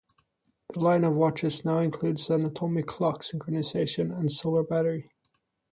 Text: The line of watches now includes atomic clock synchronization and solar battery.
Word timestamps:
The 0.73 0.79
line 0.79 1.03
of 1.03 1.13
watches 1.15 1.63
now 1.63 1.77
includes 1.77 2.27
atomic 2.27 2.87
clock 2.87 3.21
synchronization 3.21 4.11
and 4.19 4.31
solar 4.31 4.63
battery. 4.63 5.11